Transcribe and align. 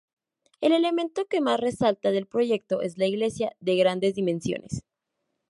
El 0.61 0.71
elemento 0.71 1.25
que 1.27 1.41
más 1.41 1.59
resalta 1.59 2.09
del 2.09 2.25
proyecto 2.25 2.81
es 2.81 2.97
la 2.97 3.05
iglesia, 3.05 3.55
de 3.59 3.75
grandes 3.75 4.15
dimensiones. 4.15 4.83